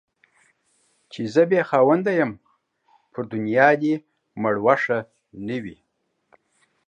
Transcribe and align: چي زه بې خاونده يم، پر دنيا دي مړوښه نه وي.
چي 1.11 1.21
زه 1.33 1.41
بې 1.49 1.61
خاونده 1.69 2.11
يم، 2.19 2.31
پر 3.11 3.23
دنيا 3.33 3.69
دي 3.81 3.93
مړوښه 4.41 4.99
نه 5.47 5.57
وي. 5.63 5.77